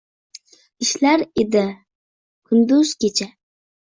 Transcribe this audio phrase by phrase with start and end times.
[0.85, 1.63] Ishlar edi
[2.47, 3.29] kunduz-kecha